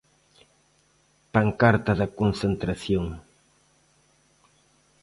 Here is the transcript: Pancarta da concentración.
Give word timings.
Pancarta 1.33 1.91
da 1.99 2.07
concentración. 2.19 3.05